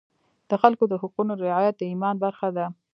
[0.49, 2.65] د خلکو د حقونو رعایت د ایمان برخه ده.